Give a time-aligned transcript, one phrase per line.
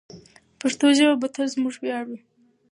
[0.61, 2.19] پښتو ژبه به تل زموږ ویاړ وي.